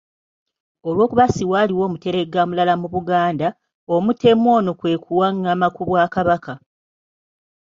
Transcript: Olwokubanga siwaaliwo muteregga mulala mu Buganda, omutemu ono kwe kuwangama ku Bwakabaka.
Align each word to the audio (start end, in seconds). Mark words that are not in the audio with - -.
Olwokubanga 0.89 1.33
siwaaliwo 1.35 1.85
muteregga 1.93 2.41
mulala 2.47 2.73
mu 2.81 2.87
Buganda, 2.93 3.47
omutemu 3.95 4.47
ono 4.57 4.71
kwe 4.79 4.93
kuwangama 5.03 5.67
ku 5.75 5.81
Bwakabaka. 5.87 6.53